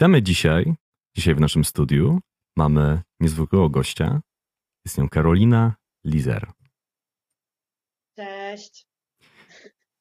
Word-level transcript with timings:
Witamy 0.00 0.22
dzisiaj. 0.22 0.74
Dzisiaj 1.16 1.34
w 1.34 1.40
naszym 1.40 1.64
studiu 1.64 2.20
mamy 2.56 3.02
niezwykłego 3.20 3.68
gościa. 3.68 4.20
Jest 4.84 4.98
nią 4.98 5.08
Karolina 5.08 5.74
Lizer. 6.04 6.52
Cześć. 8.16 8.86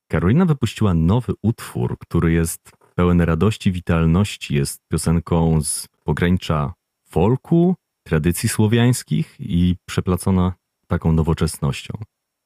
Karolina 0.08 0.46
wypuściła 0.46 0.94
nowy 0.94 1.34
utwór, 1.42 1.98
który 2.00 2.32
jest 2.32 2.72
pełen 2.96 3.22
radości, 3.22 3.72
witalności. 3.72 4.56
Jest 4.56 4.82
piosenką 4.88 5.62
z 5.62 5.88
pogranicza 6.04 6.74
folku, 7.10 7.76
tradycji 8.04 8.50
słowiańskich 8.50 9.36
i 9.40 9.76
przeplacona 9.86 10.54
taką 10.88 11.12
nowoczesnością. 11.12 11.94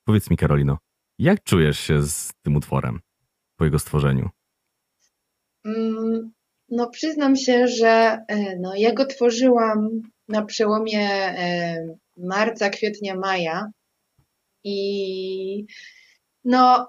Powiedz 0.08 0.30
mi, 0.30 0.38
Karolino, 0.38 0.78
jak 1.20 1.44
czujesz 1.44 1.80
się 1.80 2.02
z 2.02 2.32
tym 2.42 2.56
utworem 2.56 3.00
po 3.56 3.66
jego 3.66 3.80
stworzeniu? 3.80 4.30
Mm, 5.66 6.34
no, 6.70 6.90
przyznam 6.90 7.36
się, 7.36 7.68
że 7.68 8.20
e, 8.28 8.60
no, 8.60 8.76
ja 8.76 8.94
go 8.94 9.06
tworzyłam 9.06 9.90
na 10.28 10.46
przełomie 10.46 11.10
e, 11.12 11.88
marca, 12.18 12.70
kwietnia, 12.70 13.16
maja 13.16 13.68
i 14.64 15.66
no, 16.44 16.88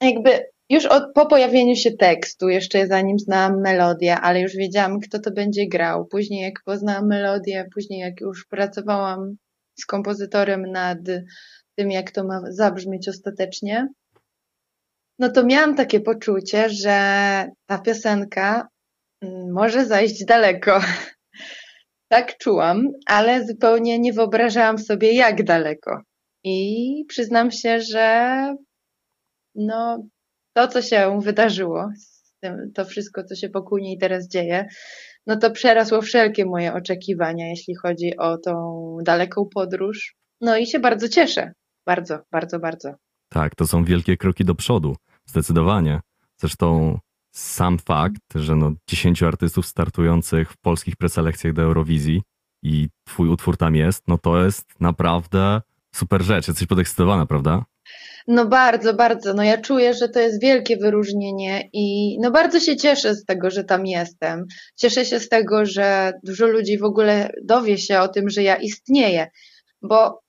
jakby 0.00 0.30
już 0.70 0.86
od, 0.86 1.04
po 1.14 1.26
pojawieniu 1.26 1.76
się 1.76 1.90
tekstu, 1.92 2.48
jeszcze 2.48 2.86
zanim 2.86 3.18
znałam 3.18 3.60
melodię, 3.60 4.20
ale 4.20 4.40
już 4.40 4.52
wiedziałam, 4.52 5.00
kto 5.00 5.18
to 5.18 5.30
będzie 5.30 5.68
grał. 5.68 6.06
Później, 6.06 6.42
jak 6.42 6.54
poznałam 6.64 7.06
melodię, 7.06 7.68
później, 7.74 8.00
jak 8.00 8.20
już 8.20 8.46
pracowałam 8.46 9.36
z 9.80 9.86
kompozytorem 9.86 10.62
nad 10.72 10.98
tym, 11.74 11.90
jak 11.90 12.10
to 12.10 12.24
ma 12.24 12.40
zabrzmieć 12.48 13.08
ostatecznie, 13.08 13.88
no 15.18 15.30
to 15.30 15.44
miałam 15.44 15.74
takie 15.74 16.00
poczucie, 16.00 16.68
że 16.68 16.96
ta 17.66 17.78
piosenka 17.78 18.68
mm, 19.22 19.52
może 19.52 19.86
zajść 19.86 20.24
daleko. 20.24 20.80
Tak 22.08 22.38
czułam, 22.38 22.82
ale 23.06 23.46
zupełnie 23.46 23.98
nie 23.98 24.12
wyobrażałam 24.12 24.78
sobie, 24.78 25.12
jak 25.12 25.44
daleko. 25.44 26.00
I 26.44 27.04
przyznam 27.08 27.50
się, 27.50 27.80
że 27.80 28.54
no, 29.54 30.06
to, 30.52 30.68
co 30.68 30.82
się 30.82 31.20
wydarzyło, 31.22 31.88
to 32.74 32.84
wszystko, 32.84 33.24
co 33.24 33.34
się 33.34 33.48
pokój 33.48 33.82
niej 33.82 33.98
teraz 33.98 34.28
dzieje, 34.28 34.66
no 35.26 35.36
to 35.36 35.50
przerosło 35.50 36.02
wszelkie 36.02 36.44
moje 36.44 36.74
oczekiwania, 36.74 37.48
jeśli 37.48 37.74
chodzi 37.74 38.16
o 38.16 38.38
tą 38.38 38.52
daleką 39.04 39.48
podróż. 39.54 40.14
No 40.40 40.56
i 40.56 40.66
się 40.66 40.78
bardzo 40.78 41.08
cieszę. 41.08 41.52
Bardzo, 41.86 42.18
bardzo, 42.32 42.58
bardzo. 42.58 42.94
Tak, 43.28 43.54
to 43.54 43.66
są 43.66 43.84
wielkie 43.84 44.16
kroki 44.16 44.44
do 44.44 44.54
przodu. 44.54 44.96
Zdecydowanie. 45.26 46.00
Zresztą 46.40 46.98
sam 47.34 47.78
fakt, 47.78 48.22
że 48.34 48.56
no 48.56 48.72
10 48.88 49.22
artystów 49.22 49.66
startujących 49.66 50.52
w 50.52 50.56
polskich 50.56 50.96
preselekcjach 50.96 51.52
do 51.52 51.62
Eurowizji 51.62 52.22
i 52.62 52.88
twój 53.04 53.28
utwór 53.28 53.56
tam 53.56 53.74
jest, 53.74 54.08
no 54.08 54.18
to 54.18 54.44
jest 54.44 54.64
naprawdę 54.80 55.60
super 55.94 56.22
rzecz. 56.22 56.48
Jesteś 56.48 56.66
podekscytowana, 56.66 57.26
prawda? 57.26 57.64
No 58.26 58.46
bardzo, 58.46 58.94
bardzo. 58.94 59.34
No 59.34 59.42
ja 59.42 59.58
czuję, 59.58 59.94
że 59.94 60.08
to 60.08 60.20
jest 60.20 60.42
wielkie 60.42 60.76
wyróżnienie 60.76 61.68
i 61.72 62.18
no 62.20 62.30
bardzo 62.30 62.60
się 62.60 62.76
cieszę 62.76 63.14
z 63.14 63.24
tego, 63.24 63.50
że 63.50 63.64
tam 63.64 63.86
jestem. 63.86 64.44
Cieszę 64.76 65.04
się 65.04 65.20
z 65.20 65.28
tego, 65.28 65.66
że 65.66 66.12
dużo 66.22 66.46
ludzi 66.46 66.78
w 66.78 66.84
ogóle 66.84 67.30
dowie 67.44 67.78
się 67.78 68.00
o 68.00 68.08
tym, 68.08 68.30
że 68.30 68.42
ja 68.42 68.56
istnieję, 68.56 69.26
bo 69.82 70.20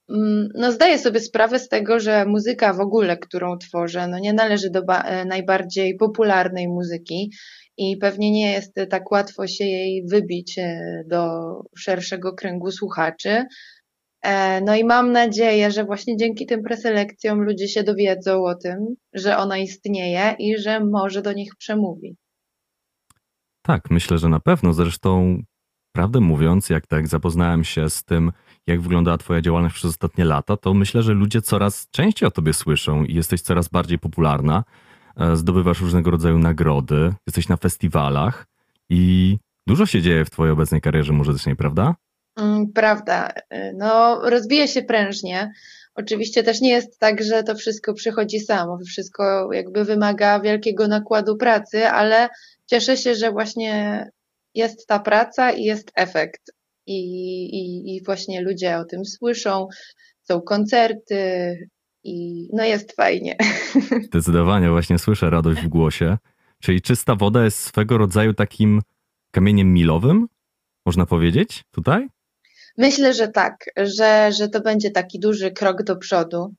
no 0.53 0.71
zdaję 0.71 0.99
sobie 0.99 1.19
sprawę 1.19 1.59
z 1.59 1.69
tego, 1.69 1.99
że 1.99 2.25
muzyka 2.25 2.73
w 2.73 2.79
ogóle, 2.79 3.17
którą 3.17 3.57
tworzę, 3.57 4.07
no 4.07 4.19
nie 4.19 4.33
należy 4.33 4.69
do 4.69 4.79
e, 4.79 5.25
najbardziej 5.25 5.95
popularnej 5.95 6.67
muzyki 6.67 7.31
i 7.77 7.97
pewnie 7.97 8.31
nie 8.31 8.51
jest 8.51 8.75
tak 8.89 9.11
łatwo 9.11 9.47
się 9.47 9.65
jej 9.65 10.03
wybić 10.07 10.59
e, 10.59 11.03
do 11.07 11.39
szerszego 11.77 12.33
kręgu 12.33 12.71
słuchaczy. 12.71 13.45
E, 14.21 14.61
no 14.61 14.75
i 14.75 14.83
mam 14.83 15.11
nadzieję, 15.11 15.71
że 15.71 15.83
właśnie 15.83 16.17
dzięki 16.17 16.45
tym 16.45 16.63
preselekcjom 16.63 17.41
ludzie 17.41 17.67
się 17.67 17.83
dowiedzą 17.83 18.43
o 18.43 18.55
tym, 18.55 18.95
że 19.13 19.37
ona 19.37 19.57
istnieje 19.57 20.35
i 20.39 20.57
że 20.57 20.85
może 20.85 21.21
do 21.21 21.33
nich 21.33 21.51
przemówi. 21.57 22.15
Tak, 23.61 23.89
myślę, 23.89 24.17
że 24.17 24.29
na 24.29 24.39
pewno. 24.39 24.73
Zresztą, 24.73 25.41
prawdę 25.95 26.19
mówiąc, 26.19 26.69
jak 26.69 26.87
tak 26.87 27.07
zapoznałem 27.07 27.63
się 27.63 27.89
z 27.89 28.03
tym, 28.03 28.31
jak 28.67 28.81
wyglądała 28.81 29.17
Twoja 29.17 29.41
działalność 29.41 29.75
przez 29.75 29.91
ostatnie 29.91 30.25
lata, 30.25 30.57
to 30.57 30.73
myślę, 30.73 31.03
że 31.03 31.13
ludzie 31.13 31.41
coraz 31.41 31.87
częściej 31.91 32.27
o 32.27 32.31
Tobie 32.31 32.53
słyszą 32.53 33.03
i 33.03 33.13
jesteś 33.13 33.41
coraz 33.41 33.67
bardziej 33.67 33.99
popularna. 33.99 34.63
E, 35.17 35.35
zdobywasz 35.35 35.81
różnego 35.81 36.11
rodzaju 36.11 36.39
nagrody, 36.39 37.13
jesteś 37.27 37.49
na 37.49 37.57
festiwalach 37.57 38.47
i 38.89 39.37
dużo 39.67 39.85
się 39.85 40.01
dzieje 40.01 40.25
w 40.25 40.29
Twojej 40.29 40.53
obecnej 40.53 40.81
karierze 40.81 41.13
muzycznej, 41.13 41.55
prawda? 41.55 41.95
Mm, 42.37 42.71
prawda. 42.73 43.29
Y, 43.53 43.73
no, 43.77 44.21
rozwija 44.29 44.67
się 44.67 44.81
prężnie. 44.81 45.51
Oczywiście 45.95 46.43
też 46.43 46.61
nie 46.61 46.69
jest 46.69 46.99
tak, 46.99 47.23
że 47.23 47.43
to 47.43 47.55
wszystko 47.55 47.93
przychodzi 47.93 48.39
samo. 48.39 48.79
Wszystko 48.87 49.53
jakby 49.53 49.85
wymaga 49.85 50.39
wielkiego 50.39 50.87
nakładu 50.87 51.37
pracy, 51.37 51.87
ale 51.87 52.29
cieszę 52.65 52.97
się, 52.97 53.15
że 53.15 53.31
właśnie 53.31 54.05
jest 54.53 54.87
ta 54.87 54.99
praca 54.99 55.51
i 55.51 55.63
jest 55.63 55.91
efekt. 55.95 56.51
I, 56.87 56.99
i, 57.45 57.95
i 57.95 58.03
właśnie 58.03 58.41
ludzie 58.41 58.77
o 58.77 58.85
tym 58.85 59.05
słyszą, 59.05 59.67
są 60.23 60.41
koncerty 60.41 61.53
i 62.03 62.47
no 62.53 62.63
jest 62.63 62.95
fajnie. 62.95 63.35
Zdecydowanie, 64.07 64.69
właśnie 64.69 64.99
słyszę 64.99 65.29
radość 65.29 65.61
w 65.61 65.67
głosie. 65.67 66.17
Czyli 66.61 66.81
czysta 66.81 67.15
woda 67.15 67.43
jest 67.43 67.59
swego 67.59 67.97
rodzaju 67.97 68.33
takim 68.33 68.81
kamieniem 69.31 69.73
milowym, 69.73 70.27
można 70.85 71.05
powiedzieć 71.05 71.63
tutaj? 71.71 72.07
Myślę, 72.77 73.13
że 73.13 73.27
tak, 73.27 73.65
że, 73.77 74.31
że 74.31 74.49
to 74.49 74.61
będzie 74.61 74.91
taki 74.91 75.19
duży 75.19 75.51
krok 75.51 75.83
do 75.83 75.95
przodu. 75.95 76.53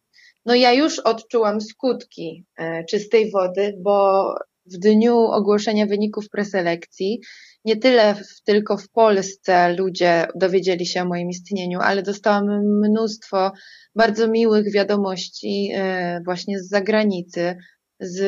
No 0.46 0.54
ja 0.54 0.72
już 0.72 0.98
odczułam 0.98 1.60
skutki 1.60 2.44
e, 2.56 2.84
czystej 2.84 3.30
wody, 3.30 3.74
bo 3.82 4.34
w 4.74 4.78
dniu 4.78 5.16
ogłoszenia 5.16 5.86
wyników 5.86 6.28
preselekcji 6.28 7.20
nie 7.64 7.76
tyle 7.76 8.14
w, 8.14 8.42
tylko 8.44 8.76
w 8.76 8.90
Polsce 8.90 9.72
ludzie 9.72 10.26
dowiedzieli 10.34 10.86
się 10.86 11.02
o 11.02 11.08
moim 11.08 11.28
istnieniu, 11.28 11.78
ale 11.80 12.02
dostałam 12.02 12.44
mnóstwo 12.84 13.52
bardzo 13.94 14.28
miłych 14.28 14.72
wiadomości 14.72 15.70
e, 15.74 16.20
właśnie 16.24 16.58
z 16.58 16.68
zagranicy, 16.68 17.56
z 18.00 18.20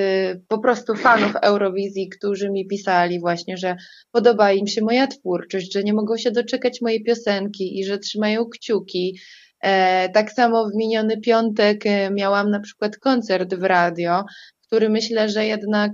po 0.49 0.59
prostu 0.59 0.95
fanów 0.95 1.37
Eurowizji, 1.43 2.09
którzy 2.09 2.50
mi 2.50 2.67
pisali 2.67 3.21
właśnie, 3.21 3.56
że 3.56 3.77
podoba 4.11 4.53
im 4.53 4.67
się 4.67 4.83
moja 4.83 5.06
twórczość, 5.06 5.73
że 5.73 5.84
nie 5.84 5.93
mogą 5.93 6.17
się 6.17 6.31
doczekać 6.31 6.81
mojej 6.81 7.05
piosenki 7.05 7.79
i 7.79 7.84
że 7.84 7.99
trzymają 7.99 8.47
kciuki. 8.47 9.19
E, 9.62 10.09
tak 10.09 10.33
samo 10.33 10.69
w 10.71 10.77
miniony 10.77 11.21
piątek 11.21 11.87
e, 11.87 12.11
miałam 12.11 12.50
na 12.50 12.61
przykład 12.61 12.97
koncert 12.97 13.55
w 13.55 13.62
radio, 13.62 14.25
który 14.70 14.88
myślę, 14.88 15.28
że 15.28 15.47
jednak 15.47 15.92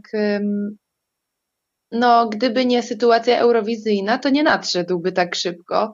no, 1.93 2.29
gdyby 2.29 2.67
nie 2.67 2.83
sytuacja 2.83 3.39
eurowizyjna, 3.39 4.19
to 4.19 4.29
nie 4.29 4.43
nadszedłby 4.43 5.13
tak 5.13 5.35
szybko. 5.35 5.93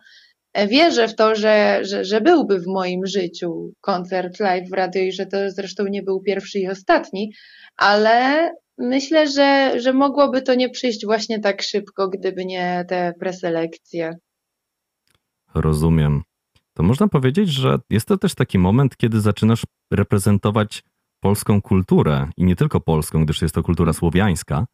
E, 0.53 0.67
wierzę 0.67 1.09
w 1.09 1.17
to, 1.17 1.35
że, 1.35 1.79
że, 1.83 2.05
że 2.05 2.21
byłby 2.21 2.61
w 2.61 2.67
moim 2.67 3.07
życiu 3.07 3.73
koncert 3.81 4.41
live 4.41 4.69
w 4.69 4.73
radio 4.73 5.03
i 5.03 5.13
że 5.13 5.27
to 5.27 5.51
zresztą 5.51 5.85
nie 5.85 6.03
był 6.03 6.21
pierwszy 6.21 6.59
i 6.59 6.69
ostatni, 6.69 7.33
ale 7.77 8.51
myślę, 8.79 9.27
że, 9.27 9.81
że 9.81 9.93
mogłoby 9.93 10.43
to 10.43 10.55
nie 10.55 10.71
przyjść 10.71 11.07
właśnie 11.07 11.41
tak 11.41 11.63
szybko, 11.63 12.09
gdyby 12.09 12.45
nie 12.45 12.85
te 12.89 13.13
preselekcje. 13.21 14.19
Rozumiem. 15.55 16.23
To 16.75 16.83
można 16.83 17.09
powiedzieć, 17.09 17.49
że 17.49 17.79
jest 17.91 18.09
to 18.09 18.19
też 18.19 18.35
taki 18.35 18.59
moment, 18.59 18.97
kiedy 18.97 19.21
zaczynasz 19.21 19.63
reprezentować 19.93 20.83
polską 21.23 21.63
kulturę 21.63 22.29
i 22.37 22.45
nie 22.45 22.57
tylko 22.57 22.81
polską, 22.81 23.25
gdyż 23.25 23.43
jest 23.43 23.55
to 23.55 23.63
kultura 23.63 23.93
słowiańska, 23.93 24.67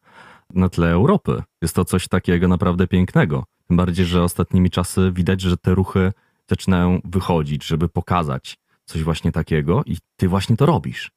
na 0.53 0.69
tle 0.69 0.91
Europy. 0.91 1.43
Jest 1.61 1.75
to 1.75 1.85
coś 1.85 2.07
takiego 2.07 2.47
naprawdę 2.47 2.87
pięknego. 2.87 3.43
Tym 3.67 3.77
bardziej, 3.77 4.05
że 4.05 4.23
ostatnimi 4.23 4.69
czasy 4.69 5.11
widać, 5.13 5.41
że 5.41 5.57
te 5.57 5.75
ruchy 5.75 6.11
zaczynają 6.49 6.99
wychodzić, 7.05 7.65
żeby 7.65 7.89
pokazać 7.89 8.57
coś 8.85 9.03
właśnie 9.03 9.31
takiego 9.31 9.83
i 9.85 9.97
ty 10.15 10.27
właśnie 10.27 10.57
to 10.57 10.65
robisz. 10.65 11.11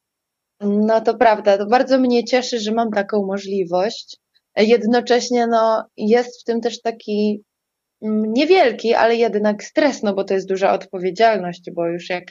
No 0.60 1.00
to 1.00 1.14
prawda, 1.14 1.58
to 1.58 1.66
bardzo 1.66 1.98
mnie 1.98 2.24
cieszy, 2.24 2.60
że 2.60 2.72
mam 2.72 2.90
taką 2.90 3.26
możliwość. 3.26 4.16
Jednocześnie 4.56 5.46
no, 5.46 5.84
jest 5.96 6.40
w 6.40 6.44
tym 6.44 6.60
też 6.60 6.80
taki 6.80 7.42
niewielki, 8.02 8.94
ale 8.94 9.16
jednak 9.16 9.64
stres, 9.64 10.02
no 10.02 10.14
bo 10.14 10.25
to 10.25 10.34
jest 10.34 10.49
duża 10.49 10.72
odpowiedzialność, 10.72 11.70
bo 11.75 11.87
już 11.87 12.10
jak, 12.10 12.25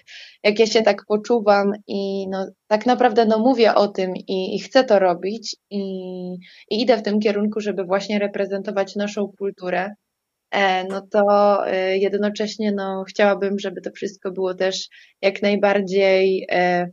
jak 0.44 0.60
ja 0.60 0.66
się 0.66 0.82
tak 0.82 1.06
poczuwam 1.08 1.72
i 1.88 2.28
no, 2.30 2.48
tak 2.68 2.86
naprawdę 2.86 3.26
no, 3.26 3.40
mówię 3.40 3.76
o 3.76 3.88
tym 3.88 4.14
i, 4.16 4.56
i 4.56 4.60
chcę 4.60 4.84
to 4.84 5.00
robić 5.00 5.56
i, 5.70 5.82
i 6.70 6.82
idę 6.82 6.98
w 6.98 7.04
tym 7.04 7.20
kierunku, 7.20 7.60
żeby 7.60 7.84
właśnie 7.84 8.20
reprezentować 8.20 8.96
naszą 8.96 9.28
kulturę, 9.38 9.94
e, 10.52 10.84
no 10.84 11.08
to 11.12 11.24
e, 11.68 11.98
jednocześnie 11.98 12.72
no, 12.72 13.04
chciałabym, 13.08 13.60
żeby 13.60 13.82
to 13.82 13.92
wszystko 13.92 14.32
było 14.32 14.54
też 14.54 14.88
jak 15.22 15.42
najbardziej 15.42 16.48
e, 16.52 16.90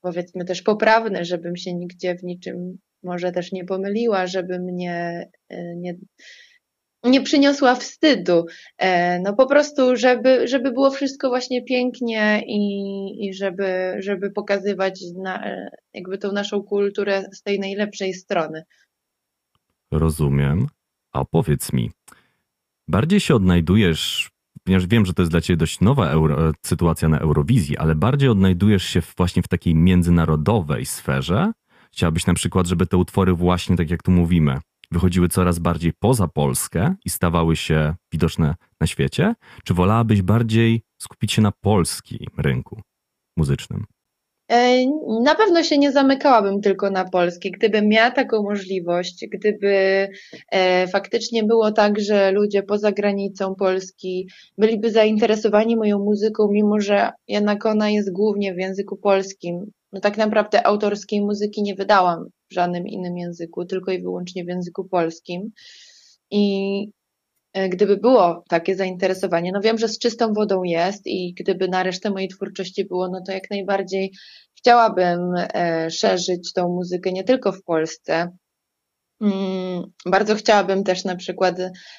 powiedzmy 0.00 0.44
też 0.44 0.62
poprawne, 0.62 1.24
żebym 1.24 1.56
się 1.56 1.74
nigdzie 1.74 2.14
w 2.14 2.22
niczym 2.22 2.78
może 3.02 3.32
też 3.32 3.52
nie 3.52 3.64
pomyliła, 3.64 4.26
żebym 4.26 4.66
nie, 4.76 5.28
nie, 5.76 5.94
nie 7.10 7.20
przyniosła 7.20 7.74
wstydu. 7.74 8.46
E, 8.78 9.20
no 9.20 9.34
po 9.34 9.46
prostu, 9.46 9.96
żeby, 9.96 10.48
żeby 10.48 10.72
było 10.72 10.90
wszystko 10.90 11.28
właśnie 11.28 11.64
pięknie 11.64 12.42
i, 12.46 12.58
i 13.26 13.34
żeby, 13.34 13.96
żeby 13.98 14.30
pokazywać 14.30 15.00
na, 15.22 15.46
e, 15.46 15.70
jakby 15.94 16.18
tą 16.18 16.32
naszą 16.32 16.62
kulturę 16.62 17.24
z 17.32 17.42
tej 17.42 17.60
najlepszej 17.60 18.14
strony. 18.14 18.62
Rozumiem. 19.90 20.66
A 21.12 21.24
powiedz 21.24 21.72
mi, 21.72 21.90
bardziej 22.88 23.20
się 23.20 23.34
odnajdujesz, 23.34 24.30
ponieważ 24.64 24.86
wiem, 24.86 25.06
że 25.06 25.14
to 25.14 25.22
jest 25.22 25.32
dla 25.32 25.40
ciebie 25.40 25.56
dość 25.56 25.80
nowa 25.80 26.10
euro, 26.10 26.52
sytuacja 26.66 27.08
na 27.08 27.18
Eurowizji, 27.18 27.78
ale 27.78 27.94
bardziej 27.94 28.28
odnajdujesz 28.28 28.84
się 28.84 29.02
właśnie 29.16 29.42
w 29.42 29.48
takiej 29.48 29.74
międzynarodowej 29.74 30.86
sferze? 30.86 31.52
Chciałabyś 31.92 32.26
na 32.26 32.34
przykład, 32.34 32.66
żeby 32.66 32.86
te 32.86 32.96
utwory 32.96 33.32
właśnie, 33.32 33.76
tak 33.76 33.90
jak 33.90 34.02
tu 34.02 34.10
mówimy, 34.10 34.58
wychodziły 34.94 35.28
coraz 35.28 35.58
bardziej 35.58 35.92
poza 35.92 36.28
Polskę 36.28 36.94
i 37.04 37.10
stawały 37.10 37.56
się 37.56 37.94
widoczne 38.12 38.54
na 38.80 38.86
świecie? 38.86 39.34
Czy 39.64 39.74
wolałabyś 39.74 40.22
bardziej 40.22 40.82
skupić 40.98 41.32
się 41.32 41.42
na 41.42 41.52
polskim 41.52 42.26
rynku 42.38 42.80
muzycznym? 43.36 43.84
E, 44.52 44.86
na 45.22 45.34
pewno 45.34 45.62
się 45.62 45.78
nie 45.78 45.92
zamykałabym 45.92 46.60
tylko 46.60 46.90
na 46.90 47.04
polski. 47.04 47.50
Gdybym 47.50 47.88
miała 47.88 48.10
taką 48.10 48.42
możliwość, 48.42 49.26
gdyby 49.32 50.08
e, 50.52 50.86
faktycznie 50.88 51.44
było 51.44 51.72
tak, 51.72 52.00
że 52.00 52.32
ludzie 52.32 52.62
poza 52.62 52.92
granicą 52.92 53.54
Polski 53.54 54.28
byliby 54.58 54.90
zainteresowani 54.90 55.76
moją 55.76 55.98
muzyką, 55.98 56.48
mimo 56.52 56.80
że 56.80 57.10
jednak 57.28 57.66
ona 57.66 57.90
jest 57.90 58.12
głównie 58.12 58.54
w 58.54 58.58
języku 58.58 58.96
polskim. 58.96 59.70
No 59.94 60.00
tak 60.00 60.16
naprawdę 60.16 60.66
autorskiej 60.66 61.20
muzyki 61.20 61.62
nie 61.62 61.74
wydałam 61.74 62.26
w 62.50 62.54
żadnym 62.54 62.86
innym 62.86 63.18
języku, 63.18 63.64
tylko 63.64 63.92
i 63.92 64.02
wyłącznie 64.02 64.44
w 64.44 64.48
języku 64.48 64.88
polskim. 64.88 65.50
I 66.30 66.86
e, 67.52 67.68
gdyby 67.68 67.96
było 67.96 68.44
takie 68.48 68.76
zainteresowanie, 68.76 69.50
no 69.52 69.60
wiem, 69.60 69.78
że 69.78 69.88
z 69.88 69.98
czystą 69.98 70.32
wodą 70.32 70.62
jest 70.62 71.06
i 71.06 71.34
gdyby 71.34 71.68
na 71.68 71.82
resztę 71.82 72.10
mojej 72.10 72.28
twórczości 72.28 72.84
było, 72.84 73.08
no 73.08 73.20
to 73.26 73.32
jak 73.32 73.50
najbardziej 73.50 74.12
chciałabym 74.58 75.20
e, 75.36 75.90
szerzyć 75.90 76.52
tą 76.52 76.68
muzykę 76.68 77.12
nie 77.12 77.24
tylko 77.24 77.52
w 77.52 77.62
Polsce. 77.62 78.28
Mm, 79.20 79.82
bardzo 80.06 80.34
chciałabym 80.34 80.84
też 80.84 81.04
na 81.04 81.16
przykład 81.16 81.56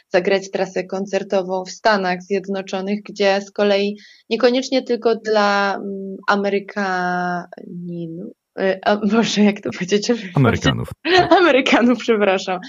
zagrać 0.10 0.52
trasę 0.52 0.84
koncertową 0.84 1.64
w 1.66 1.72
Stanach 1.72 2.22
Zjednoczonych, 2.22 3.00
gdzie 3.10 3.42
z 3.42 3.52
kolei 3.52 3.98
niekoniecznie 4.30 4.84
tylko 4.84 5.16
dla 5.16 5.76
mm, 5.76 6.16
Amerykaninów, 6.28 8.34
Boże, 9.12 9.42
jak 9.42 9.62
to 9.62 9.70
powiedzieć? 9.72 10.12
Amerykanów. 10.36 10.90
Amerykanów, 11.40 12.00
przepraszam. 12.00 12.60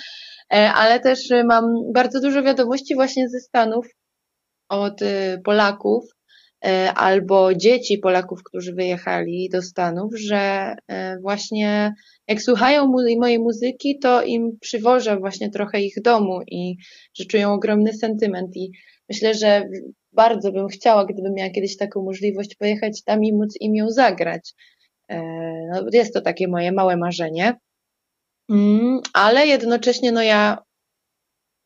E, 0.52 0.72
ale 0.72 1.00
też 1.00 1.18
mam 1.44 1.64
bardzo 1.94 2.20
dużo 2.20 2.42
wiadomości 2.42 2.94
właśnie 2.94 3.28
ze 3.28 3.40
Stanów 3.40 3.86
od 4.68 5.02
y, 5.02 5.40
Polaków 5.44 6.04
e, 6.04 6.15
albo 6.94 7.54
dzieci 7.54 7.98
Polaków, 7.98 8.42
którzy 8.42 8.72
wyjechali 8.72 9.48
do 9.52 9.62
Stanów, 9.62 10.18
że 10.18 10.74
e, 10.88 11.18
właśnie 11.20 11.94
jak 12.28 12.42
słuchają 12.42 12.86
mojej 13.18 13.38
muzyki, 13.38 13.98
to 13.98 14.22
im 14.22 14.58
przywożę 14.60 15.16
właśnie 15.16 15.50
trochę 15.50 15.80
ich 15.80 16.02
domu 16.02 16.40
i 16.46 16.76
że 17.14 17.24
czują 17.24 17.52
ogromny 17.52 17.92
sentyment 17.92 18.56
i 18.56 18.70
myślę, 19.08 19.34
że 19.34 19.68
bardzo 20.12 20.52
bym 20.52 20.68
chciała, 20.68 21.04
gdybym 21.04 21.34
miała 21.34 21.50
kiedyś 21.50 21.76
taką 21.76 22.02
możliwość 22.02 22.54
pojechać 22.54 23.02
tam 23.02 23.24
i 23.24 23.32
móc 23.32 23.54
im 23.60 23.74
ją 23.76 23.90
zagrać. 23.90 24.54
E, 25.08 25.22
no, 25.72 25.84
jest 25.92 26.14
to 26.14 26.20
takie 26.20 26.48
moje 26.48 26.72
małe 26.72 26.96
marzenie. 26.96 27.54
Mm, 28.50 29.00
ale 29.12 29.46
jednocześnie 29.46 30.12
no 30.12 30.22
ja 30.22 30.58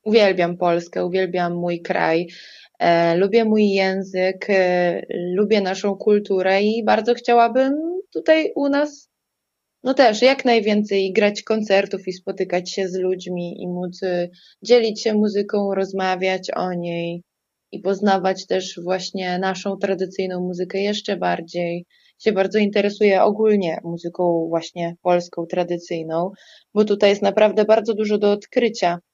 uwielbiam 0.05 0.57
Polskę, 0.57 1.07
uwielbiam 1.07 1.55
mój 1.55 1.83
kraj, 1.83 2.21
e, 2.21 2.70
lubię 3.17 3.45
mój 3.45 3.71
język, 3.71 4.47
e, 4.51 5.03
lubię 5.11 5.61
naszą 5.61 5.97
kulturę 5.97 6.63
i 6.63 6.85
bardzo 6.85 7.15
chciałabym 7.15 7.73
tutaj 8.13 8.53
u 8.57 8.69
nas 8.69 9.11
no 9.85 9.95
też 9.95 10.23
jak 10.23 10.45
najwięcej 10.45 11.13
grać 11.13 11.43
koncertów 11.43 12.09
i 12.09 12.13
spotykać 12.13 12.71
się 12.71 12.89
z 12.89 12.95
ludźmi 12.95 13.63
i 13.63 13.69
móc 13.69 14.01
dzielić 14.63 15.03
się 15.03 15.15
muzyką, 15.15 15.75
rozmawiać 15.75 16.51
o 16.51 16.73
niej 16.75 17.23
i 17.73 17.81
poznawać 17.81 18.47
też 18.47 18.81
właśnie 18.85 19.39
naszą 19.39 19.77
tradycyjną 19.77 20.41
muzykę 20.41 20.79
jeszcze 20.79 21.17
bardziej. 21.17 21.87
Się 22.19 22.33
bardzo 22.33 22.59
interesuję 22.59 23.23
ogólnie 23.23 23.79
muzyką 23.85 24.47
właśnie 24.49 24.97
polską, 25.03 25.47
tradycyjną, 25.47 26.31
bo 26.75 26.85
tutaj 26.85 27.11
jest 27.11 27.23
naprawdę 27.23 27.65
bardzo 27.65 27.95
dużo 27.95 28.19
do 28.19 28.33
odkrycia. 28.33 28.99
e, 28.99 29.10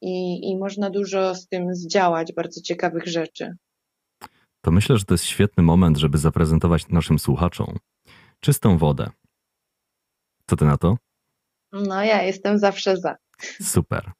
i, 0.00 0.50
i 0.50 0.58
można 0.58 0.90
dużo 0.90 1.34
z 1.34 1.48
tym 1.48 1.74
zdziałać, 1.74 2.32
bardzo 2.32 2.60
ciekawych 2.60 3.06
rzeczy. 3.06 3.56
To 4.60 4.70
myślę, 4.70 4.98
że 4.98 5.04
to 5.04 5.14
jest 5.14 5.24
świetny 5.24 5.62
moment, 5.62 5.98
żeby 5.98 6.18
zaprezentować 6.18 6.88
naszym 6.88 7.18
słuchaczom 7.18 7.76
czystą 8.40 8.78
wodę. 8.78 9.10
Co 10.46 10.56
ty 10.56 10.64
na 10.64 10.76
to? 10.76 10.96
No, 11.72 12.04
ja 12.04 12.22
jestem 12.22 12.58
zawsze 12.58 12.96
za. 12.96 13.16
Super. 13.62 14.10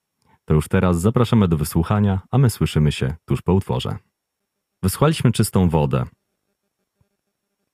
To 0.45 0.55
już 0.55 0.69
teraz 0.69 1.01
zapraszamy 1.01 1.49
do 1.49 1.57
wysłuchania, 1.57 2.21
a 2.31 2.39
my 2.39 2.51
słyszymy 2.51 2.93
się 2.93 3.15
tuż 3.25 3.43
po 3.43 3.55
utworze. 3.55 3.97
Wysłuchaliśmy 4.83 5.33
czystą 5.33 5.69
wodę, 5.69 6.05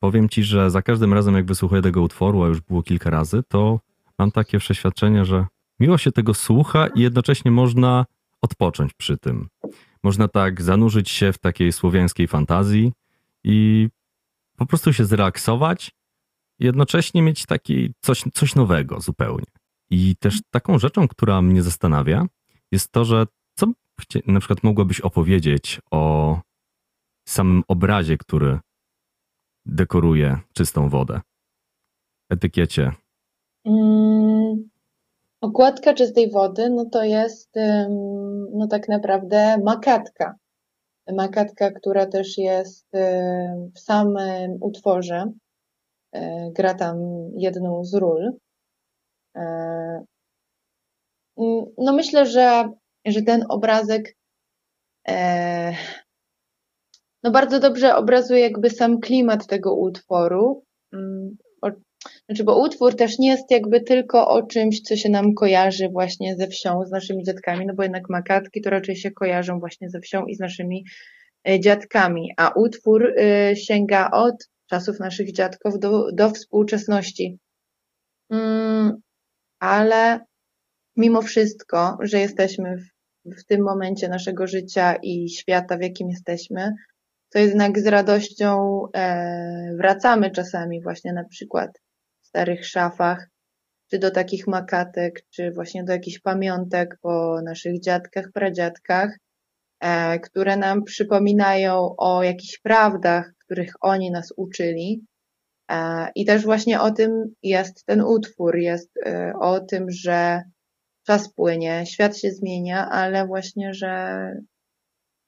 Powiem 0.00 0.28
ci, 0.28 0.44
że 0.44 0.70
za 0.70 0.82
każdym 0.82 1.14
razem, 1.14 1.34
jak 1.34 1.46
wysłuchuję 1.46 1.82
tego 1.82 2.02
utworu, 2.02 2.42
a 2.42 2.48
już 2.48 2.60
było 2.60 2.82
kilka 2.82 3.10
razy, 3.10 3.42
to 3.48 3.80
mam 4.18 4.30
takie 4.30 4.58
przeświadczenie, 4.58 5.24
że 5.24 5.46
miło 5.80 5.98
się 5.98 6.12
tego 6.12 6.34
słucha 6.34 6.86
i 6.86 7.00
jednocześnie 7.00 7.50
można 7.50 8.06
odpocząć 8.42 8.94
przy 8.94 9.18
tym. 9.18 9.48
Można 10.02 10.28
tak 10.28 10.62
zanurzyć 10.62 11.10
się 11.10 11.32
w 11.32 11.38
takiej 11.38 11.72
słowiańskiej 11.72 12.28
fantazji 12.28 12.92
i 13.44 13.88
po 14.56 14.66
prostu 14.66 14.92
się 14.92 15.04
zrelaksować, 15.04 15.90
jednocześnie 16.58 17.22
mieć 17.22 17.46
taki 17.46 17.92
coś, 18.00 18.24
coś 18.34 18.54
nowego 18.54 19.00
zupełnie. 19.00 19.46
I 19.90 20.16
też 20.16 20.40
taką 20.50 20.78
rzeczą, 20.78 21.08
która 21.08 21.42
mnie 21.42 21.62
zastanawia, 21.62 22.26
jest 22.72 22.92
to, 22.92 23.04
że 23.04 23.26
co 23.54 23.66
na 24.26 24.40
przykład 24.40 24.62
mogłabyś 24.62 25.00
opowiedzieć 25.00 25.80
o 25.90 26.40
samym 27.28 27.62
obrazie, 27.68 28.16
który 28.18 28.58
dekoruje 29.66 30.38
czystą 30.52 30.88
wodę? 30.88 31.20
Etykiecie. 32.30 32.92
Mm, 33.64 34.25
okładka 35.40 35.94
czystej 35.94 36.30
wody, 36.30 36.70
no 36.70 36.84
to 36.84 37.04
jest 37.04 37.54
no 38.52 38.66
tak 38.70 38.88
naprawdę 38.88 39.58
makatka. 39.64 40.34
Makatka, 41.12 41.70
która 41.70 42.06
też 42.06 42.38
jest 42.38 42.86
w 43.74 43.80
samym 43.80 44.58
utworze. 44.60 45.32
E, 46.16 46.50
gra 46.52 46.74
tam 46.74 46.98
jedną 47.36 47.84
z 47.84 47.94
ról. 47.94 48.32
E, 49.36 49.40
mm, 51.38 51.64
no 51.78 51.92
myślę, 51.92 52.26
że, 52.26 52.68
że 53.06 53.22
ten 53.22 53.44
obrazek 53.48 54.16
e, 55.08 55.72
no 57.22 57.30
bardzo 57.30 57.60
dobrze 57.60 57.96
obrazuje 57.96 58.40
jakby 58.40 58.70
sam 58.70 59.00
klimat 59.00 59.46
tego 59.46 59.74
utworu. 59.74 60.64
Znaczy, 62.26 62.44
bo 62.44 62.62
utwór 62.62 62.96
też 62.96 63.18
nie 63.18 63.28
jest 63.28 63.50
jakby 63.50 63.80
tylko 63.80 64.28
o 64.28 64.42
czymś, 64.42 64.80
co 64.80 64.96
się 64.96 65.08
nam 65.08 65.34
kojarzy 65.34 65.88
właśnie 65.88 66.36
ze 66.36 66.46
wsią, 66.46 66.84
z 66.86 66.90
naszymi 66.90 67.24
dziadkami, 67.24 67.66
no 67.66 67.74
bo 67.74 67.82
jednak 67.82 68.10
makatki 68.10 68.60
to 68.60 68.70
raczej 68.70 68.96
się 68.96 69.10
kojarzą 69.10 69.60
właśnie 69.60 69.90
ze 69.90 70.00
wsią 70.00 70.26
i 70.26 70.34
z 70.34 70.40
naszymi 70.40 70.84
e, 71.48 71.60
dziadkami, 71.60 72.30
a 72.36 72.50
utwór 72.54 73.12
e, 73.16 73.56
sięga 73.56 74.10
od 74.10 74.48
czasów 74.70 75.00
naszych 75.00 75.32
dziadków 75.32 75.78
do, 75.78 76.12
do 76.12 76.30
współczesności. 76.30 77.38
Mm, 78.30 78.96
ale 79.60 80.20
mimo 80.96 81.22
wszystko, 81.22 81.98
że 82.00 82.18
jesteśmy 82.18 82.76
w, 82.76 83.40
w 83.40 83.44
tym 83.44 83.62
momencie 83.62 84.08
naszego 84.08 84.46
życia 84.46 84.94
i 85.02 85.28
świata, 85.30 85.76
w 85.76 85.82
jakim 85.82 86.10
jesteśmy, 86.10 86.72
to 87.32 87.38
jednak 87.38 87.80
z 87.80 87.86
radością 87.86 88.82
e, 88.94 89.74
wracamy 89.76 90.30
czasami 90.30 90.82
właśnie 90.82 91.12
na 91.12 91.24
przykład 91.24 91.70
starych 92.36 92.66
szafach, 92.66 93.28
czy 93.90 93.98
do 93.98 94.10
takich 94.10 94.46
makatek, 94.46 95.22
czy 95.30 95.50
właśnie 95.50 95.84
do 95.84 95.92
jakichś 95.92 96.18
pamiątek 96.18 96.98
po 97.02 97.40
naszych 97.44 97.80
dziadkach, 97.80 98.24
pradziadkach, 98.34 99.18
e, 99.80 100.20
które 100.20 100.56
nam 100.56 100.84
przypominają 100.84 101.94
o 101.98 102.22
jakichś 102.22 102.58
prawdach, 102.58 103.32
których 103.44 103.72
oni 103.80 104.10
nas 104.10 104.32
uczyli. 104.36 105.06
E, 105.70 106.08
I 106.14 106.24
też 106.24 106.44
właśnie 106.44 106.80
o 106.80 106.90
tym 106.90 107.34
jest 107.42 107.84
ten 107.86 108.00
utwór, 108.00 108.56
jest 108.56 108.90
o 109.40 109.60
tym, 109.60 109.90
że 109.90 110.42
czas 111.06 111.32
płynie, 111.32 111.86
świat 111.86 112.18
się 112.18 112.30
zmienia, 112.30 112.88
ale 112.90 113.26
właśnie, 113.26 113.74
że 113.74 114.32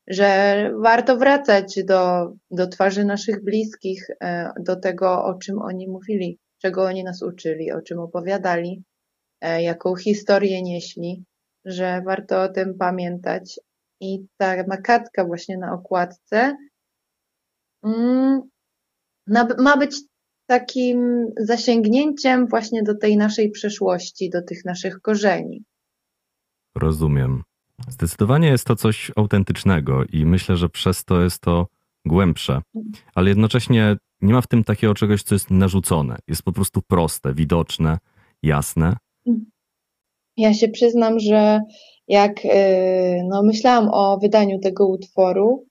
że 0.09 0.71
warto 0.83 1.17
wracać 1.17 1.85
do, 1.85 2.33
do 2.51 2.67
twarzy 2.67 3.05
naszych 3.05 3.45
bliskich, 3.45 4.07
e, 4.23 4.53
do 4.61 4.77
tego, 4.77 5.25
o 5.25 5.35
czym 5.35 5.59
oni 5.63 5.89
mówili, 5.89 6.39
czego 6.59 6.85
oni 6.85 7.05
nas 7.05 7.23
uczyli, 7.23 7.73
o 7.73 7.83
czym 7.83 7.99
opowiadali, 7.99 8.83
e, 9.41 9.63
jaką 9.63 9.97
historię 9.97 10.63
nieśli, 10.63 11.25
że 11.65 12.03
warto 12.07 12.43
o 12.43 12.49
tym 12.49 12.75
pamiętać. 12.79 13.61
I 14.01 14.27
ta 14.37 14.55
makatka 14.69 15.25
właśnie 15.25 15.59
na 15.59 15.73
okładce 15.73 16.57
mm, 17.85 18.41
ma 19.59 19.77
być 19.77 19.97
takim 20.47 21.27
zasięgnięciem 21.37 22.47
właśnie 22.47 22.83
do 22.83 22.95
tej 22.95 23.17
naszej 23.17 23.51
przeszłości, 23.51 24.31
do 24.31 24.43
tych 24.43 24.65
naszych 24.65 25.01
korzeni. 25.01 25.65
Rozumiem. 26.75 27.43
Zdecydowanie 27.89 28.49
jest 28.49 28.67
to 28.67 28.77
coś 28.77 29.13
autentycznego 29.17 30.05
i 30.05 30.27
myślę, 30.27 30.57
że 30.57 30.69
przez 30.69 31.05
to 31.05 31.23
jest 31.23 31.41
to 31.41 31.67
głębsze, 32.07 32.63
ale 33.15 33.29
jednocześnie 33.29 33.97
nie 34.21 34.35
ma 34.35 34.41
w 34.41 34.47
tym 34.47 34.65
takiego 34.65 34.95
czegoś, 34.95 35.23
co 35.23 35.35
jest 35.35 35.51
narzucone. 35.51 36.17
Jest 36.29 36.43
po 36.43 36.53
prostu 36.53 36.83
proste, 36.83 37.35
widoczne, 37.35 37.99
jasne. 38.43 38.97
Ja 40.37 40.55
się 40.55 40.69
przyznam, 40.69 41.19
że 41.19 41.61
jak 42.09 42.45
y, 42.45 42.49
no, 43.29 43.43
myślałam 43.43 43.89
o 43.93 44.19
wydaniu 44.19 44.59
tego 44.59 44.89
utworu, 44.89 45.67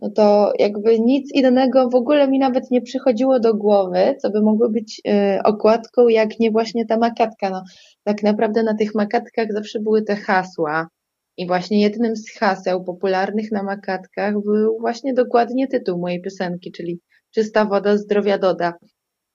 no 0.00 0.10
to 0.10 0.52
jakby 0.58 1.00
nic 1.00 1.34
innego 1.34 1.88
w 1.90 1.94
ogóle 1.94 2.28
mi 2.28 2.38
nawet 2.38 2.70
nie 2.70 2.82
przychodziło 2.82 3.40
do 3.40 3.54
głowy, 3.54 4.16
co 4.22 4.30
by 4.30 4.42
mogło 4.42 4.70
być 4.70 5.02
y, 5.08 5.42
okładką, 5.42 6.08
jak 6.08 6.40
nie 6.40 6.50
właśnie 6.50 6.86
ta 6.86 6.98
makatka. 6.98 7.50
No, 7.50 7.62
tak 8.04 8.22
naprawdę 8.22 8.62
na 8.62 8.74
tych 8.74 8.94
makatkach 8.94 9.52
zawsze 9.52 9.80
były 9.80 10.02
te 10.02 10.16
hasła. 10.16 10.88
I 11.36 11.46
właśnie 11.46 11.80
jednym 11.80 12.16
z 12.16 12.30
haseł 12.38 12.84
popularnych 12.84 13.52
na 13.52 13.62
makatkach 13.62 14.34
był 14.34 14.78
właśnie 14.80 15.14
dokładnie 15.14 15.68
tytuł 15.68 15.98
mojej 15.98 16.22
piosenki, 16.22 16.72
czyli 16.72 17.00
Czysta 17.38 17.64
woda 17.64 17.96
zdrowia 17.96 18.38
doda. 18.38 18.74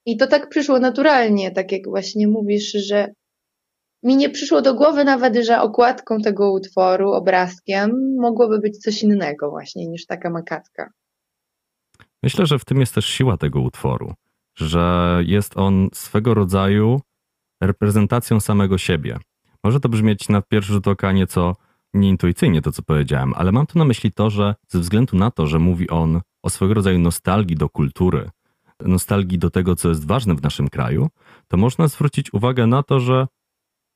I 0.06 0.16
to 0.16 0.26
tak 0.26 0.48
przyszło 0.48 0.78
naturalnie, 0.78 1.50
tak 1.50 1.72
jak 1.72 1.82
właśnie 1.88 2.28
mówisz, 2.28 2.72
że 2.72 3.08
mi 4.02 4.16
nie 4.16 4.30
przyszło 4.30 4.62
do 4.62 4.74
głowy 4.74 5.04
nawet, 5.04 5.36
że 5.36 5.60
okładką 5.60 6.20
tego 6.20 6.52
utworu, 6.52 7.12
obrazkiem, 7.12 7.90
mogłoby 8.20 8.58
być 8.58 8.78
coś 8.78 9.02
innego 9.02 9.50
właśnie 9.50 9.86
niż 9.86 10.06
taka 10.06 10.30
makatka. 10.30 10.90
Myślę, 12.22 12.46
że 12.46 12.58
w 12.58 12.64
tym 12.64 12.80
jest 12.80 12.94
też 12.94 13.06
siła 13.06 13.36
tego 13.36 13.60
utworu, 13.60 14.14
że 14.56 15.18
jest 15.26 15.56
on 15.56 15.88
swego 15.94 16.34
rodzaju 16.34 17.00
reprezentacją 17.62 18.40
samego 18.40 18.78
siebie. 18.78 19.16
Może 19.64 19.80
to 19.80 19.88
brzmieć 19.88 20.28
na 20.28 20.42
pierwszy 20.42 20.72
rzut 20.72 20.88
oka 20.88 21.12
nieco 21.12 21.56
nieintuicyjnie 21.94 22.62
to, 22.62 22.72
co 22.72 22.82
powiedziałem, 22.82 23.34
ale 23.36 23.52
mam 23.52 23.66
tu 23.66 23.78
na 23.78 23.84
myśli 23.84 24.12
to, 24.12 24.30
że 24.30 24.54
ze 24.68 24.80
względu 24.80 25.16
na 25.16 25.30
to, 25.30 25.46
że 25.46 25.58
mówi 25.58 25.90
on 25.90 26.20
o 26.42 26.50
swego 26.50 26.74
rodzaju 26.74 26.98
nostalgii 26.98 27.56
do 27.56 27.68
kultury, 27.68 28.30
nostalgii 28.80 29.38
do 29.38 29.50
tego, 29.50 29.76
co 29.76 29.88
jest 29.88 30.06
ważne 30.06 30.34
w 30.34 30.42
naszym 30.42 30.68
kraju, 30.68 31.08
to 31.48 31.56
można 31.56 31.88
zwrócić 31.88 32.34
uwagę 32.34 32.66
na 32.66 32.82
to, 32.82 33.00
że 33.00 33.26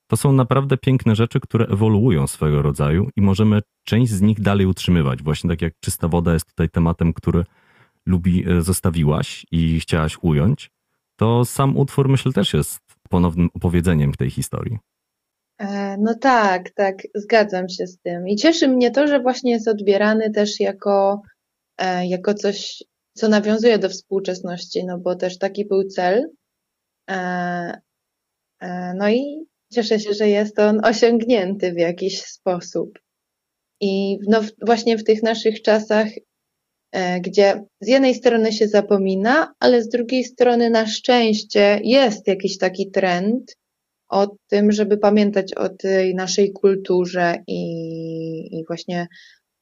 to 0.07 0.17
są 0.17 0.31
naprawdę 0.33 0.77
piękne 0.77 1.15
rzeczy, 1.15 1.39
które 1.39 1.65
ewoluują 1.65 2.27
swego 2.27 2.61
rodzaju 2.61 3.09
i 3.15 3.21
możemy 3.21 3.61
część 3.83 4.11
z 4.11 4.21
nich 4.21 4.41
dalej 4.41 4.65
utrzymywać. 4.65 5.23
Właśnie 5.23 5.49
tak 5.49 5.61
jak 5.61 5.73
czysta 5.79 6.07
woda 6.07 6.33
jest 6.33 6.45
tutaj 6.45 6.69
tematem, 6.69 7.13
który 7.13 7.45
lubi 8.05 8.51
e, 8.51 8.61
zostawiłaś 8.61 9.45
i 9.51 9.79
chciałaś 9.79 10.17
ująć, 10.21 10.71
to 11.15 11.45
sam 11.45 11.77
utwór 11.77 12.09
myślę 12.09 12.33
też 12.33 12.53
jest 12.53 12.81
ponownym 13.09 13.49
opowiedzeniem 13.53 14.13
tej 14.13 14.29
historii. 14.29 14.77
E, 15.59 15.97
no 15.97 16.15
tak, 16.15 16.69
tak, 16.69 16.97
zgadzam 17.15 17.69
się 17.69 17.87
z 17.87 17.99
tym. 17.99 18.27
I 18.27 18.35
cieszy 18.35 18.67
mnie 18.67 18.91
to, 18.91 19.07
że 19.07 19.19
właśnie 19.19 19.51
jest 19.51 19.67
odbierany 19.67 20.31
też 20.31 20.59
jako, 20.59 21.21
e, 21.77 22.07
jako 22.07 22.33
coś, 22.33 22.83
co 23.13 23.29
nawiązuje 23.29 23.79
do 23.79 23.89
współczesności, 23.89 24.85
no 24.85 24.97
bo 24.97 25.15
też 25.15 25.37
taki 25.37 25.65
był 25.65 25.83
cel. 25.83 26.29
No 28.95 29.09
i 29.09 29.45
cieszę 29.73 29.99
się, 29.99 30.13
że 30.13 30.29
jest 30.29 30.59
on 30.59 30.85
osiągnięty 30.85 31.73
w 31.73 31.77
jakiś 31.77 32.21
sposób. 32.21 32.99
I 33.81 34.19
no, 34.27 34.41
właśnie 34.65 34.97
w 34.97 35.03
tych 35.03 35.23
naszych 35.23 35.61
czasach, 35.61 36.07
e, 36.91 37.21
gdzie 37.21 37.63
z 37.81 37.87
jednej 37.87 38.15
strony 38.15 38.53
się 38.53 38.67
zapomina, 38.67 39.53
ale 39.59 39.83
z 39.83 39.89
drugiej 39.89 40.23
strony 40.23 40.69
na 40.69 40.87
szczęście 40.87 41.79
jest 41.83 42.27
jakiś 42.27 42.57
taki 42.57 42.91
trend 42.91 43.55
o 44.09 44.35
tym, 44.47 44.71
żeby 44.71 44.97
pamiętać 44.97 45.53
o 45.53 45.69
tej 45.69 46.15
naszej 46.15 46.53
kulturze 46.53 47.35
i, 47.47 47.61
i 48.59 48.65
właśnie 48.67 49.07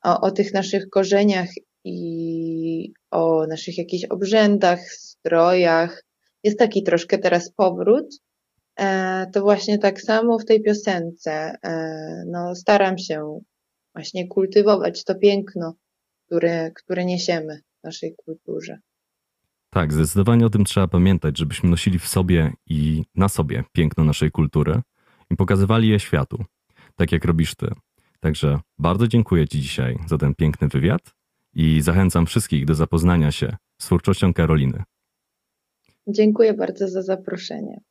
o, 0.03 0.21
o 0.21 0.31
tych 0.31 0.53
naszych 0.53 0.89
korzeniach 0.89 1.49
i 1.83 2.93
o 3.11 3.47
naszych 3.47 3.77
jakichś 3.77 4.05
obrzędach, 4.05 4.79
strojach. 4.79 6.03
Jest 6.43 6.59
taki 6.59 6.83
troszkę 6.83 7.17
teraz 7.17 7.51
powrót, 7.51 8.05
E, 8.77 9.27
to 9.33 9.41
właśnie 9.41 9.79
tak 9.79 10.01
samo 10.01 10.39
w 10.39 10.45
tej 10.45 10.61
piosence. 10.61 11.55
E, 11.63 12.23
no, 12.27 12.55
staram 12.55 12.97
się 12.97 13.39
właśnie 13.95 14.27
kultywować 14.27 15.03
to 15.03 15.15
piękno, 15.15 15.73
które, 16.25 16.71
które 16.71 17.05
niesiemy 17.05 17.61
w 17.79 17.83
naszej 17.83 18.15
kulturze. 18.25 18.77
Tak, 19.69 19.93
zdecydowanie 19.93 20.45
o 20.45 20.49
tym 20.49 20.65
trzeba 20.65 20.87
pamiętać, 20.87 21.37
żebyśmy 21.37 21.69
nosili 21.69 21.99
w 21.99 22.07
sobie 22.07 22.53
i 22.65 23.03
na 23.15 23.29
sobie 23.29 23.63
piękno 23.71 24.03
naszej 24.03 24.31
kultury 24.31 24.81
i 25.29 25.35
pokazywali 25.35 25.89
je 25.89 25.99
światu, 25.99 26.45
tak 26.95 27.11
jak 27.11 27.25
robisz 27.25 27.55
ty. 27.55 27.67
Także 28.19 28.59
bardzo 28.79 29.07
dziękuję 29.07 29.47
Ci 29.47 29.61
dzisiaj 29.61 29.97
za 30.07 30.17
ten 30.17 30.35
piękny 30.35 30.67
wywiad 30.67 31.01
i 31.53 31.81
zachęcam 31.81 32.25
wszystkich 32.25 32.65
do 32.65 32.75
zapoznania 32.75 33.31
się 33.31 33.57
z 33.81 33.85
twórczością 33.85 34.33
Karoliny. 34.33 34.83
Dziękuję 36.07 36.53
bardzo 36.53 36.87
za 36.87 37.01
zaproszenie. 37.01 37.81